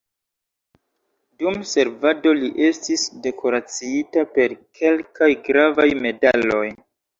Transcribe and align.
Dum 1.43 1.59
servado 1.71 2.33
li 2.39 2.49
estis 2.69 3.05
dekoraciita 3.27 4.25
per 4.39 4.57
kelkaj 4.83 5.31
gravaj 5.47 5.89
medaloj. 6.05 6.67